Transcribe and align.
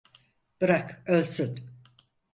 Bırak 0.61 1.01
ölsün. 1.05 1.69